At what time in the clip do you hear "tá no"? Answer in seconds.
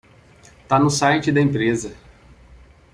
0.67-0.89